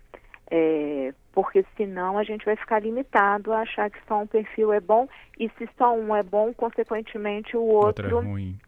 É, 0.50 1.14
porque 1.32 1.66
senão 1.76 2.18
a 2.18 2.24
gente 2.24 2.46
vai 2.46 2.56
ficar 2.56 2.80
limitado 2.80 3.54
a 3.54 3.62
achar 3.62 3.90
que 3.90 3.98
só 4.08 4.22
um 4.22 4.28
perfil 4.28 4.72
é 4.72 4.80
bom 4.80 5.08
e 5.40 5.50
se 5.58 5.68
só 5.78 5.96
um 5.96 6.16
é 6.16 6.22
bom, 6.22 6.54
consequentemente 6.54 7.58
o 7.58 7.64
outro, 7.64 8.16
outro 8.16 8.28
é 8.28 8.32
ruim. 8.32 8.60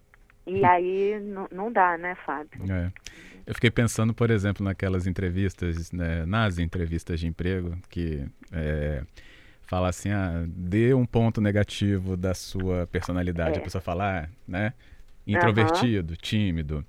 E 0.48 0.64
aí 0.64 1.20
não 1.52 1.72
dá, 1.72 1.98
né, 1.98 2.16
Fábio? 2.26 2.72
É. 2.72 2.92
Eu 3.46 3.54
fiquei 3.54 3.70
pensando, 3.70 4.14
por 4.14 4.32
exemplo, 4.32 4.64
naquelas 4.64 5.06
entrevistas, 5.06 5.92
né, 5.92 6.26
nas 6.26 6.58
entrevistas 6.58 7.20
de 7.20 7.28
emprego, 7.28 7.78
que 7.90 8.26
é, 8.52 9.04
fala 9.66 9.90
assim, 9.90 10.10
ah, 10.10 10.46
dê 10.48 10.94
um 10.94 11.06
ponto 11.06 11.42
negativo 11.42 12.16
da 12.16 12.34
sua 12.34 12.88
personalidade. 12.88 13.58
É. 13.58 13.60
A 13.60 13.64
pessoa 13.64 13.82
fala, 13.82 14.22
ah, 14.22 14.30
né, 14.48 14.74
introvertido, 15.26 16.12
uhum. 16.12 16.20
tímido. 16.22 16.86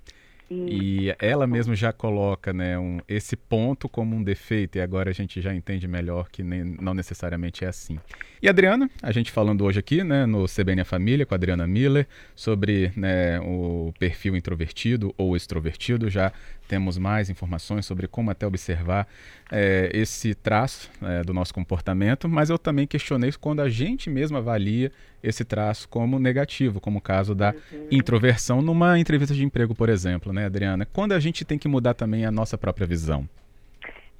E 0.49 1.13
ela 1.19 1.45
mesma 1.45 1.75
já 1.75 1.91
coloca 1.91 2.53
né, 2.53 2.79
um, 2.79 2.99
esse 3.07 3.35
ponto 3.35 3.89
como 3.89 4.15
um 4.15 4.23
defeito, 4.23 4.77
e 4.77 4.81
agora 4.81 5.09
a 5.09 5.13
gente 5.13 5.41
já 5.41 5.53
entende 5.53 5.87
melhor 5.87 6.29
que 6.29 6.41
nem, 6.41 6.63
não 6.63 6.93
necessariamente 6.93 7.65
é 7.65 7.67
assim. 7.67 7.99
E 8.41 8.47
Adriana, 8.47 8.89
a 9.01 9.11
gente 9.11 9.29
falando 9.29 9.65
hoje 9.65 9.79
aqui 9.79 10.03
né, 10.03 10.25
no 10.25 10.45
CBN 10.45 10.81
a 10.81 10.85
Família 10.85 11.25
com 11.25 11.33
a 11.33 11.37
Adriana 11.37 11.67
Miller 11.67 12.07
sobre 12.33 12.93
né, 12.95 13.39
o 13.41 13.93
perfil 13.99 14.37
introvertido 14.37 15.13
ou 15.17 15.35
extrovertido, 15.35 16.09
já 16.09 16.31
temos 16.67 16.97
mais 16.97 17.29
informações 17.29 17.85
sobre 17.85 18.07
como 18.07 18.29
até 18.29 18.45
observar 18.45 19.07
é, 19.51 19.89
esse 19.93 20.35
traço 20.35 20.91
é, 21.01 21.23
do 21.23 21.33
nosso 21.33 21.53
comportamento, 21.53 22.27
mas 22.27 22.49
eu 22.49 22.57
também 22.57 22.85
questionei 22.85 23.31
quando 23.39 23.61
a 23.61 23.69
gente 23.69 24.09
mesmo 24.09 24.37
avalia 24.37 24.91
esse 25.23 25.43
traço 25.43 25.87
como 25.89 26.19
negativo, 26.19 26.79
como 26.79 26.99
o 26.99 27.01
caso 27.01 27.33
da 27.33 27.53
uhum. 27.71 27.87
introversão 27.91 28.61
numa 28.61 28.99
entrevista 28.99 29.33
de 29.33 29.43
emprego, 29.43 29.73
por 29.73 29.89
exemplo, 29.89 30.31
né, 30.31 30.45
Adriana? 30.45 30.85
Quando 30.85 31.13
a 31.13 31.19
gente 31.19 31.43
tem 31.43 31.57
que 31.57 31.67
mudar 31.67 31.93
também 31.93 32.25
a 32.25 32.31
nossa 32.31 32.57
própria 32.57 32.85
visão? 32.85 33.27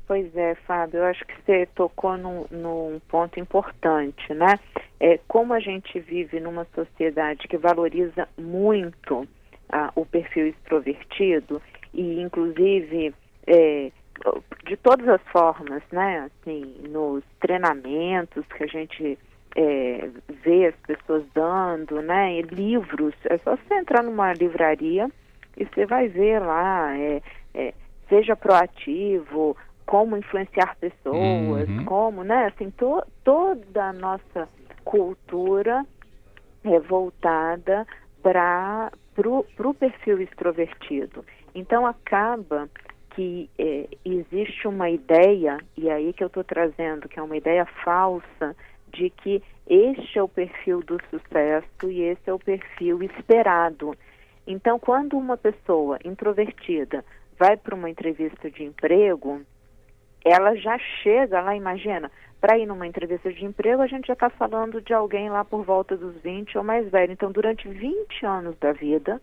Pois 0.08 0.34
é, 0.38 0.56
Fábio, 0.66 1.00
eu 1.00 1.06
acho 1.06 1.26
que 1.26 1.34
você 1.46 1.66
tocou 1.76 2.18
num, 2.18 2.46
num 2.50 3.02
ponto 3.10 3.38
importante, 3.42 4.34
né? 4.34 4.58
É, 5.00 5.20
como 5.28 5.54
a 5.54 5.60
gente 5.60 6.00
vive 6.00 6.40
numa 6.40 6.66
sociedade 6.74 7.46
que 7.48 7.58
valoriza 7.58 8.28
muito 8.38 9.28
ah, 9.70 9.92
o 9.96 10.06
perfil 10.06 10.48
extrovertido 10.48 11.62
e, 11.94 12.22
inclusive, 12.22 13.14
é, 13.46 13.92
de 14.66 14.78
todas 14.78 15.08
as 15.08 15.22
formas, 15.32 15.82
né? 15.92 16.30
Assim, 16.30 16.76
nos 16.90 17.24
treinamentos 17.40 18.46
que 18.48 18.64
a 18.64 18.68
gente 18.68 19.18
é, 19.56 20.10
vê 20.44 20.68
as 20.68 20.76
pessoas 20.86 21.24
dando, 21.34 22.02
né? 22.02 22.40
E 22.40 22.42
livros, 22.42 23.14
é 23.26 23.38
só 23.40 23.56
você 23.56 23.76
entrar 23.76 24.04
numa 24.04 24.34
livraria 24.34 25.10
e 25.56 25.66
você 25.66 25.86
vai 25.86 26.08
ver 26.08 26.40
lá, 26.40 26.98
é, 26.98 27.22
é, 27.54 27.74
seja 28.10 28.36
proativo, 28.36 29.56
como 29.86 30.18
influenciar 30.18 30.76
pessoas, 30.78 31.70
uhum. 31.70 31.86
como, 31.86 32.24
né? 32.24 32.48
Assim, 32.48 32.70
to, 32.72 33.02
toda 33.24 33.86
a 33.86 33.94
nossa 33.94 34.48
cultura 34.84 35.86
é 36.64 36.80
voltada 36.80 37.88
para 38.22 38.92
o 39.26 39.74
perfil 39.74 40.22
extrovertido. 40.22 41.24
Então 41.58 41.88
acaba 41.88 42.70
que 43.16 43.50
é, 43.58 43.88
existe 44.06 44.68
uma 44.68 44.92
ideia, 44.92 45.58
e 45.76 45.90
aí 45.90 46.14
que 46.14 46.24
eu 46.24 46.28
estou 46.28 46.44
trazendo, 46.44 47.10
que 47.10 47.18
é 47.18 47.24
uma 47.24 47.36
ideia 47.36 47.66
falsa, 47.84 48.56
de 48.94 49.10
que 49.10 49.42
este 49.68 50.20
é 50.20 50.22
o 50.22 50.28
perfil 50.28 50.82
do 50.82 51.00
sucesso 51.10 51.90
e 51.90 52.04
esse 52.04 52.30
é 52.30 52.34
o 52.34 52.38
perfil 52.38 53.02
esperado. 53.02 53.98
Então, 54.46 54.78
quando 54.78 55.18
uma 55.18 55.36
pessoa 55.36 55.98
introvertida 56.06 57.04
vai 57.40 57.58
para 57.58 57.74
uma 57.74 57.90
entrevista 57.90 58.52
de 58.52 58.64
emprego, 58.64 59.42
ela 60.24 60.56
já 60.56 60.78
chega 61.02 61.42
lá, 61.42 61.56
imagina, 61.56 62.12
para 62.40 62.60
ir 62.60 62.68
numa 62.68 62.86
entrevista 62.86 63.34
de 63.34 63.44
emprego, 63.44 63.82
a 63.82 63.88
gente 63.88 64.06
já 64.06 64.14
está 64.14 64.30
falando 64.30 64.80
de 64.80 64.94
alguém 64.94 65.28
lá 65.28 65.44
por 65.44 65.64
volta 65.64 65.98
dos 65.98 66.22
20 66.22 66.56
ou 66.60 66.64
mais 66.64 66.88
velho. 66.92 67.12
Então, 67.12 67.32
durante 67.32 67.68
20 67.68 68.26
anos 68.28 68.56
da 68.60 68.74
vida, 68.74 69.20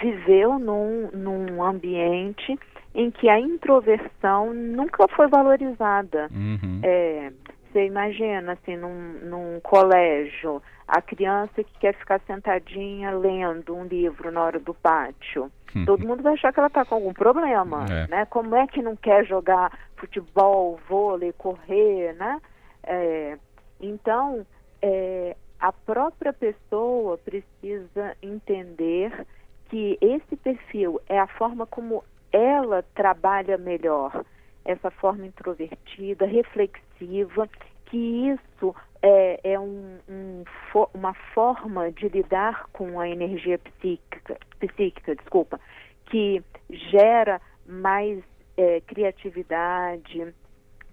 viveu 0.00 0.58
num, 0.58 1.08
num 1.12 1.62
ambiente 1.62 2.58
em 2.94 3.10
que 3.10 3.28
a 3.28 3.38
introversão 3.38 4.54
nunca 4.54 5.06
foi 5.08 5.28
valorizada. 5.28 6.28
Uhum. 6.32 6.80
É, 6.82 7.30
você 7.76 7.84
imagina, 7.84 8.52
assim, 8.52 8.76
num, 8.76 9.12
num 9.22 9.60
colégio, 9.60 10.62
a 10.88 11.02
criança 11.02 11.62
que 11.62 11.78
quer 11.78 11.94
ficar 11.94 12.20
sentadinha 12.26 13.10
lendo 13.10 13.76
um 13.76 13.84
livro 13.84 14.30
na 14.30 14.42
hora 14.42 14.58
do 14.58 14.72
pátio. 14.72 15.50
Uhum. 15.74 15.84
Todo 15.84 16.06
mundo 16.06 16.22
vai 16.22 16.32
achar 16.32 16.54
que 16.54 16.58
ela 16.58 16.68
está 16.68 16.86
com 16.86 16.94
algum 16.94 17.12
problema, 17.12 17.84
é. 17.84 18.06
né? 18.08 18.24
Como 18.26 18.56
é 18.56 18.66
que 18.66 18.80
não 18.80 18.96
quer 18.96 19.26
jogar 19.26 19.78
futebol, 19.96 20.80
vôlei, 20.88 21.34
correr, 21.34 22.14
né? 22.14 22.40
É, 22.82 23.36
então, 23.78 24.46
é, 24.80 25.36
a 25.60 25.70
própria 25.70 26.32
pessoa 26.32 27.18
precisa 27.18 28.16
entender 28.22 29.26
que 29.68 29.98
esse 30.00 30.36
perfil 30.36 31.00
é 31.08 31.18
a 31.18 31.26
forma 31.26 31.66
como 31.66 32.04
ela 32.32 32.84
trabalha 32.94 33.56
melhor 33.56 34.24
essa 34.64 34.90
forma 34.90 35.26
introvertida, 35.26 36.26
reflexiva, 36.26 37.48
que 37.86 37.96
isso 37.96 38.74
é, 39.00 39.52
é 39.52 39.58
um, 39.58 39.98
um, 40.08 40.44
uma 40.92 41.14
forma 41.32 41.90
de 41.92 42.08
lidar 42.08 42.66
com 42.72 42.98
a 42.98 43.08
energia 43.08 43.58
psíquica, 43.58 44.36
psíquica 44.58 45.14
desculpa, 45.14 45.60
que 46.06 46.42
gera 46.68 47.40
mais 47.66 48.22
é, 48.56 48.80
criatividade, 48.80 50.34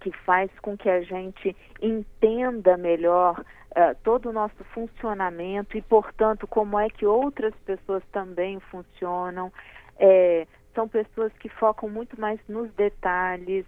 que 0.04 0.12
faz 0.26 0.52
com 0.62 0.78
que 0.78 0.90
a 0.90 1.02
gente 1.02 1.56
entenda 1.82 2.76
melhor 2.76 3.40
uh, 3.40 3.96
todo 4.04 4.30
o 4.30 4.34
nosso 4.34 4.62
funcionamento 4.74 5.78
e, 5.78 5.82
portanto, 5.82 6.46
como 6.46 6.78
é 6.78 6.90
que 6.90 7.06
outras 7.06 7.54
pessoas 7.66 8.04
também 8.12 8.60
funcionam. 8.60 9.52
É, 9.98 10.46
são 10.76 10.90
pessoas 10.90 11.32
que 11.40 11.48
focam 11.48 11.90
muito 11.90 12.20
mais 12.20 12.38
nos 12.50 12.70
detalhes, 12.74 13.66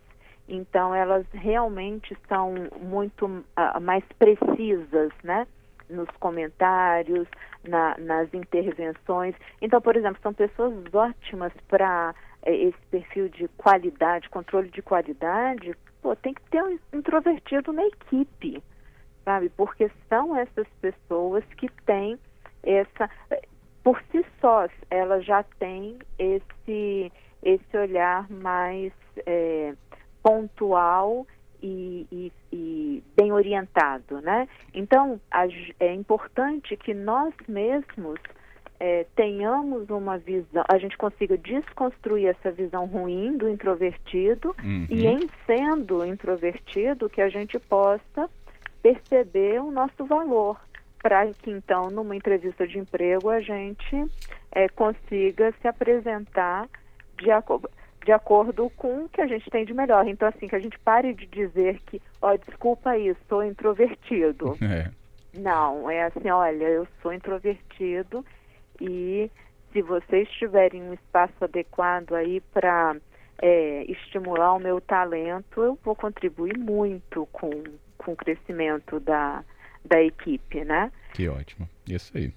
então 0.50 0.94
elas 0.94 1.26
realmente 1.32 2.18
são 2.28 2.54
muito 2.82 3.26
uh, 3.26 3.82
mais 3.82 4.04
precisas, 4.20 5.14
né? 5.24 5.48
Nos 5.90 6.10
comentários, 6.20 7.28
na, 7.64 7.96
nas 8.00 8.34
intervenções. 8.34 9.36
Então, 9.62 9.80
por 9.82 9.96
exemplo, 9.96 10.20
são 10.22 10.34
pessoas 10.34 10.74
ótimas 10.94 11.54
para 11.68 12.14
eh, 12.44 12.56
esse 12.56 12.86
perfil 12.90 13.30
de 13.30 13.48
qualidade, 13.50 14.30
controle 14.30 14.70
de 14.70 14.82
qualidade. 14.82 15.76
Pô, 16.02 16.16
tem 16.16 16.34
que 16.34 16.42
ter 16.50 16.64
um 16.64 16.80
introvertido 16.94 17.72
na 17.72 17.86
equipe, 17.86 18.64
sabe? 19.24 19.50
Porque 19.50 19.92
são 20.10 20.36
essas 20.36 20.68
pessoas 20.82 21.44
que 21.58 21.70
têm 21.86 22.20
essa 22.64 23.10
por 23.86 24.02
si 24.12 24.26
sós, 24.42 24.72
ela 24.90 25.22
já 25.22 25.44
tem 25.60 26.00
esse, 26.18 27.12
esse 27.44 27.78
olhar 27.78 28.28
mais 28.32 28.92
é, 29.28 29.76
pontual 30.24 31.28
e, 31.62 32.08
e, 32.12 32.32
e, 32.52 33.04
bem 33.16 33.32
orientado, 33.32 34.22
né? 34.22 34.48
Então, 34.74 35.20
é 35.80 35.94
importante 35.94 36.76
que 36.78 36.94
nós 36.94 37.34
mesmos 37.48 38.20
é, 38.80 39.06
tenhamos 39.16 39.90
uma 39.90 40.18
visão, 40.18 40.64
a 40.68 40.78
gente 40.78 40.98
consiga 40.98 41.38
desconstruir 41.38 42.28
essa 42.28 42.52
visão 42.52 42.86
ruim 42.86 43.38
do 43.38 43.50
introvertido 43.50 44.56
uhum. 44.64 44.88
e 44.90 45.08
em 45.08 45.30
sendo 45.46 46.06
introvertido 46.06 47.10
que 47.10 47.22
a 47.22 47.30
gente 47.30 47.58
possa 47.58 48.30
perceber 48.82 49.62
o 49.62 49.72
nosso 49.72 50.06
valor, 50.06 50.60
para 51.02 51.26
que 51.34 51.50
então 51.50 51.90
numa 51.90 52.16
entrevista 52.16 52.68
de 52.68 52.78
emprego 52.78 53.30
a 53.30 53.40
gente 53.40 54.06
é, 54.52 54.68
consiga 54.70 55.54
se 55.62 55.68
apresentar 55.68 56.68
de, 57.18 57.32
de 58.06 58.12
acordo 58.12 58.70
com 58.78 59.06
o 59.06 59.10
que 59.10 59.20
a 59.20 59.28
gente 59.28 59.50
tem 59.50 59.66
de 59.66 59.74
melhor. 59.74 60.08
Então 60.08 60.28
assim 60.28 60.48
que 60.48 60.56
a 60.56 60.60
gente 60.60 60.78
pare 60.80 61.14
de 61.14 61.26
dizer 61.26 61.82
que, 61.88 62.00
ó, 62.22 62.38
desculpa 62.38 62.92
aí, 62.92 63.16
sou 63.28 63.44
introvertido. 63.44 64.56
É. 64.66 64.92
Não, 65.38 65.90
é 65.90 66.04
assim, 66.04 66.30
olha, 66.30 66.64
eu 66.64 66.88
sou 67.02 67.12
introvertido 67.12 68.26
e 68.80 69.30
se 69.74 69.82
vocês 69.82 70.30
tiverem 70.32 70.82
um 70.82 70.94
espaço 70.94 71.44
adequado 71.44 72.14
aí 72.14 72.40
para 72.54 72.96
é, 73.42 73.84
estimular 73.92 74.54
o 74.54 74.60
meu 74.60 74.80
talento, 74.80 75.62
eu 75.62 75.78
vou 75.84 75.94
contribuir 75.94 76.58
muito 76.58 77.28
com, 77.34 77.52
com 77.98 78.14
o 78.14 78.16
crescimento 78.16 78.98
da, 79.02 79.44
da 79.86 80.02
equipe, 80.02 80.64
né? 80.64 80.92
Que 81.14 81.30
ótimo. 81.30 81.70
Isso 81.88 82.12
aí. 82.18 82.34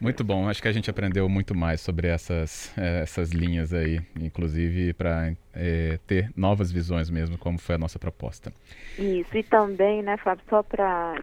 Muito 0.00 0.24
bom. 0.24 0.48
Acho 0.48 0.62
que 0.62 0.68
a 0.68 0.72
gente 0.72 0.88
aprendeu 0.88 1.28
muito 1.28 1.54
mais 1.54 1.82
sobre 1.82 2.08
essas, 2.08 2.72
eh, 2.78 3.02
essas 3.02 3.30
linhas 3.30 3.74
aí, 3.74 4.00
inclusive 4.18 4.94
para 4.94 5.34
é, 5.52 5.98
ter 6.06 6.30
novas 6.34 6.72
visões 6.72 7.10
mesmo, 7.10 7.36
como 7.36 7.58
foi 7.58 7.74
a 7.74 7.78
nossa 7.78 7.98
proposta. 7.98 8.52
Isso. 8.98 9.36
E 9.36 9.42
também, 9.42 10.02
né, 10.02 10.16
Fábio, 10.16 10.42
só 10.48 10.62
para 10.62 11.22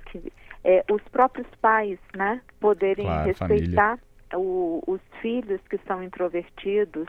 é, 0.64 0.86
os 0.92 1.02
próprios 1.12 1.48
pais, 1.60 1.98
né, 2.16 2.42
poderem 2.60 3.06
claro, 3.06 3.28
respeitar 3.28 4.00
o, 4.36 4.84
os 4.86 5.02
filhos 5.20 5.62
que 5.70 5.80
são 5.88 6.04
introvertidos, 6.04 7.08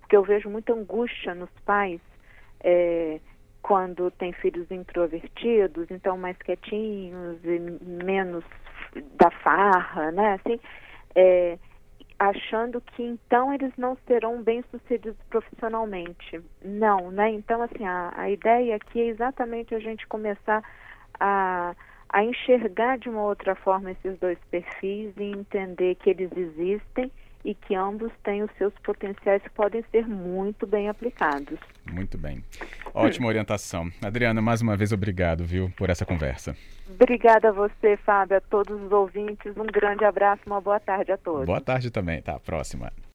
porque 0.00 0.16
eu 0.16 0.24
vejo 0.24 0.50
muita 0.50 0.74
angústia 0.74 1.34
nos 1.34 1.50
pais. 1.64 2.00
É, 2.62 3.18
quando 3.62 4.10
tem 4.10 4.32
filhos 4.32 4.70
introvertidos, 4.70 5.90
então 5.90 6.18
mais 6.18 6.36
quietinhos 6.38 7.38
e 7.44 7.58
menos 8.04 8.44
da 9.14 9.30
farra, 9.30 10.10
né? 10.10 10.34
Assim, 10.34 10.60
é, 11.14 11.58
achando 12.18 12.80
que 12.80 13.02
então 13.02 13.52
eles 13.52 13.72
não 13.76 13.96
serão 14.06 14.42
bem 14.42 14.62
sucedidos 14.70 15.16
profissionalmente. 15.30 16.40
Não, 16.64 17.10
né? 17.10 17.30
Então, 17.30 17.62
assim, 17.62 17.84
a, 17.84 18.12
a 18.16 18.30
ideia 18.30 18.76
aqui 18.76 19.00
é 19.00 19.06
exatamente 19.06 19.74
a 19.74 19.78
gente 19.78 20.06
começar 20.06 20.62
a, 21.18 21.74
a 22.08 22.24
enxergar 22.24 22.98
de 22.98 23.08
uma 23.08 23.22
outra 23.22 23.54
forma 23.54 23.92
esses 23.92 24.18
dois 24.18 24.38
perfis 24.50 25.12
e 25.16 25.24
entender 25.24 25.94
que 25.96 26.10
eles 26.10 26.30
existem 26.36 27.10
e 27.44 27.54
que 27.54 27.74
ambos 27.74 28.12
têm 28.22 28.42
os 28.42 28.50
seus 28.56 28.72
potenciais 28.84 29.42
que 29.42 29.50
podem 29.50 29.84
ser 29.90 30.06
muito 30.06 30.66
bem 30.66 30.88
aplicados. 30.88 31.58
Muito 31.90 32.16
bem. 32.16 32.42
Ótima 32.94 33.26
orientação. 33.26 33.90
Adriana, 34.02 34.40
mais 34.40 34.60
uma 34.62 34.76
vez 34.76 34.92
obrigado, 34.92 35.44
viu, 35.44 35.70
por 35.76 35.90
essa 35.90 36.06
conversa. 36.06 36.56
Obrigada 36.88 37.48
a 37.48 37.52
você, 37.52 37.96
Fábio, 37.96 38.36
a 38.36 38.40
todos 38.40 38.80
os 38.80 38.92
ouvintes. 38.92 39.56
Um 39.56 39.66
grande 39.66 40.04
abraço, 40.04 40.42
uma 40.46 40.60
boa 40.60 40.78
tarde 40.78 41.10
a 41.12 41.16
todos. 41.16 41.46
Boa 41.46 41.60
tarde 41.60 41.90
também, 41.90 42.20
tá? 42.22 42.38
Próxima. 42.38 42.92